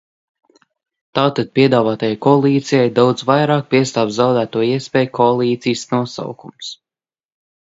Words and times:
Tātad 1.17 1.51
piedāvātajai 1.59 2.15
koalīcijai 2.27 2.87
daudz 3.01 3.27
vairāk 3.31 3.69
piestāv 3.75 4.15
zaudēto 4.17 4.65
iespēju 4.71 5.11
koalīcijas 5.21 5.87
nosaukums. 5.95 6.73